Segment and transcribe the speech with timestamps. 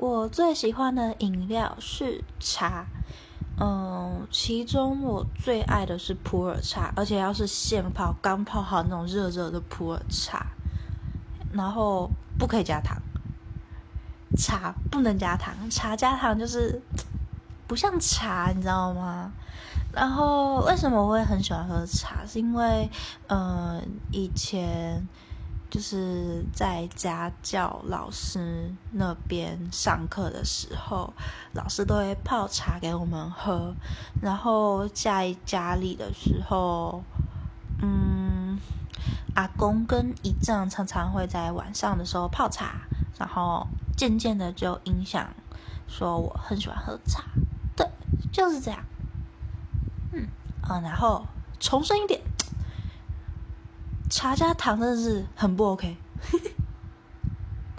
[0.00, 2.86] 我最喜欢的饮料是茶，
[3.60, 10.46] 嗯，其中我最爱的是普洱茶，而且要是现泡、刚泡好那种热热的普洱茶，
[11.52, 12.96] 然后不可以加糖，
[14.38, 16.80] 茶不能加糖，茶加糖就是
[17.66, 19.30] 不像茶，你知道吗？
[19.92, 22.24] 然后为什么我会很喜欢喝茶？
[22.26, 22.88] 是因为，
[23.28, 25.06] 嗯，以前。
[25.70, 31.12] 就是在家教老师那边上课的时候，
[31.52, 33.72] 老师都会泡茶给我们喝。
[34.20, 37.04] 然后在家里的时候，
[37.80, 38.58] 嗯，
[39.36, 42.80] 阿公跟姨丈常常会在晚上的时候泡茶，
[43.16, 43.64] 然后
[43.96, 45.32] 渐渐的就影响，
[45.86, 47.22] 说我很喜欢喝茶。
[47.76, 47.88] 对，
[48.32, 48.84] 就是这样。
[50.12, 50.26] 嗯，
[50.62, 51.24] 啊，然后
[51.60, 52.20] 重申一点。
[54.10, 55.96] 茶加糖真的是很不 OK。